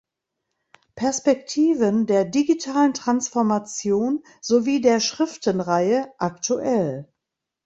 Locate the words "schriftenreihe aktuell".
4.99-7.07